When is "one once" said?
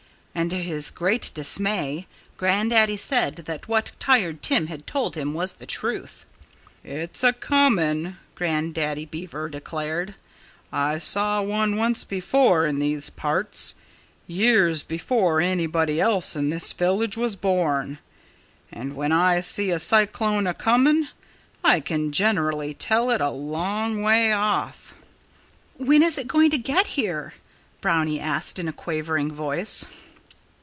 11.41-12.05